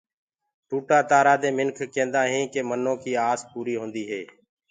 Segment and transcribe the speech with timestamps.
[0.67, 4.21] ٽوٽآ تآرآ دي مِنک ڪيندآ هينٚ ڪي منو ڪيٚ آس پوري هونديٚ هي۔